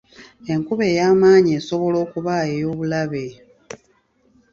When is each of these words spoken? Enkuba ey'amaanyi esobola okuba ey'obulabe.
Enkuba 0.51 0.83
ey'amaanyi 0.93 1.49
esobola 1.59 1.97
okuba 2.05 2.33
ey'obulabe. 2.51 3.25